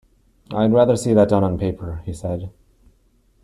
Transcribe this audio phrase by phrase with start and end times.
[0.51, 2.49] ‘I’d rather see that done on paper,’ he said.